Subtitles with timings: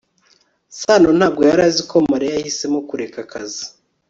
[0.79, 3.63] sano ntabwo yari azi ko mariya yahisemo kureka akazi